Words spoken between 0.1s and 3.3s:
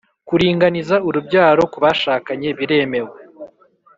kuringaniza urubyaro kubashakanye biremewe